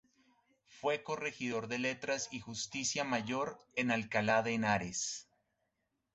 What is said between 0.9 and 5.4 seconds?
corregidor de letras y Justicia Mayor en Alcalá de Henares.